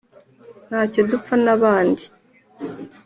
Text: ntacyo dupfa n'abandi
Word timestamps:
ntacyo 0.67 0.99
dupfa 1.09 1.33
n'abandi 1.43 2.03